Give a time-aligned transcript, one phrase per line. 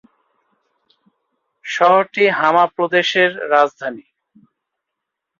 [1.65, 4.05] শহরটি হামা প্রদেশের রাজধানী।